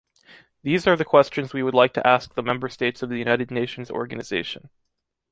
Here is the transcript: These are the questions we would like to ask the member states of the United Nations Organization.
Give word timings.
These 0.63 0.87
are 0.87 0.95
the 0.95 1.05
questions 1.05 1.53
we 1.53 1.61
would 1.61 1.75
like 1.75 1.93
to 1.93 2.07
ask 2.07 2.33
the 2.33 2.41
member 2.41 2.69
states 2.69 3.03
of 3.03 3.09
the 3.09 3.19
United 3.19 3.51
Nations 3.51 3.91
Organization. 3.91 4.71